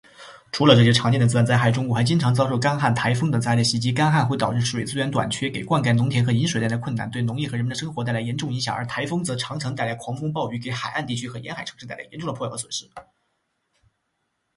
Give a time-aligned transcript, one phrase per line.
[0.51, 3.91] 除了这些常见的自然灾害，中国还经常遭受干旱、台风等灾害的袭击。
[3.91, 8.75] 干旱会导致水资源短缺，给灌溉农田和饮水带来困难，对农业和人们生活带来严重影响。
[8.75, 12.89] 而台风则常常带来狂风暴雨，给海岸地区和沿海城市带来严重的破坏和损失。